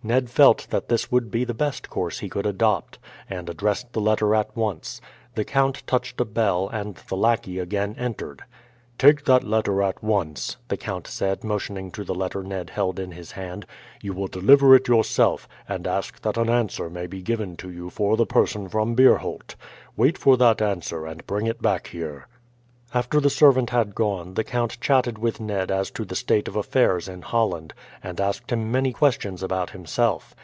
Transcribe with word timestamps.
Ned 0.00 0.30
felt 0.30 0.68
that 0.70 0.88
this 0.88 1.10
would 1.10 1.28
be 1.28 1.44
the 1.44 1.52
best 1.52 1.90
course 1.90 2.20
he 2.20 2.28
could 2.28 2.46
adopt, 2.46 3.00
and 3.28 3.50
addressed 3.50 3.92
the 3.92 4.00
letter 4.00 4.32
at 4.32 4.56
once. 4.56 5.00
The 5.34 5.44
count 5.44 5.82
touched 5.88 6.20
a 6.20 6.24
bell 6.24 6.68
and 6.68 6.94
the 6.94 7.16
lackey 7.16 7.58
again 7.58 7.96
entered. 7.98 8.44
"Take 8.96 9.24
that 9.24 9.42
letter 9.42 9.82
at 9.82 10.00
once," 10.02 10.56
the 10.68 10.76
count 10.76 11.08
said, 11.08 11.42
motioning 11.42 11.90
to 11.90 12.04
the 12.04 12.14
letter 12.14 12.44
Ned 12.44 12.70
held 12.70 13.00
in 13.00 13.10
his 13.10 13.32
hand. 13.32 13.66
"You 14.00 14.12
will 14.12 14.28
deliver 14.28 14.76
it 14.76 14.86
yourself, 14.86 15.48
and 15.68 15.84
ask 15.84 16.22
that 16.22 16.36
an 16.38 16.48
answer 16.48 16.88
may 16.88 17.08
be 17.08 17.20
given 17.20 17.56
to 17.56 17.68
you 17.68 17.90
for 17.90 18.16
the 18.16 18.24
person 18.24 18.68
from 18.68 18.94
Beerholt. 18.94 19.56
Wait 19.96 20.16
for 20.16 20.36
that 20.36 20.62
answer 20.62 21.06
and 21.06 21.26
bring 21.26 21.48
it 21.48 21.60
back 21.60 21.88
here." 21.88 22.28
After 22.94 23.20
the 23.20 23.28
servant 23.28 23.68
had 23.68 23.94
gone 23.94 24.32
the 24.32 24.42
count 24.44 24.80
chatted 24.80 25.18
with 25.18 25.40
Ned 25.40 25.70
as 25.70 25.90
to 25.90 26.06
the 26.06 26.16
state 26.16 26.48
of 26.48 26.56
affairs 26.56 27.06
in 27.06 27.20
Holland, 27.20 27.74
and 28.02 28.18
asked 28.18 28.50
him 28.50 28.72
many 28.72 28.94
questions 28.94 29.42
about 29.42 29.68
himself. 29.72 30.34